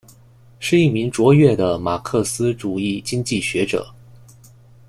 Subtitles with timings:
[0.57, 3.93] 是一名卓越的马克思主义经济学者。